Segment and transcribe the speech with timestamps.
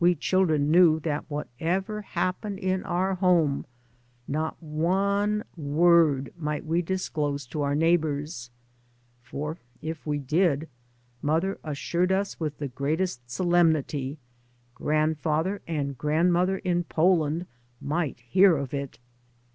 [0.00, 3.66] We children knew that whatever happened in our home
[4.26, 8.50] not one word might we disclose to our neighbours.
[9.20, 10.70] For if we did,
[11.20, 14.16] mother assured us with the greatest solemnity,
[14.74, 17.44] grandfather and grand mother in Poland
[17.78, 18.98] might hear of it.